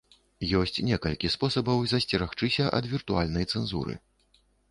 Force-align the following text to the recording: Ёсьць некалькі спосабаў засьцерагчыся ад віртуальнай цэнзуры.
Ёсьць 0.59 0.79
некалькі 0.87 1.31
спосабаў 1.33 1.83
засьцерагчыся 1.91 2.65
ад 2.79 2.89
віртуальнай 2.97 3.49
цэнзуры. 3.57 3.93